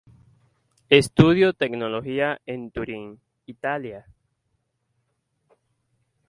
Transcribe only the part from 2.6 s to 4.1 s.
Turín, Italia.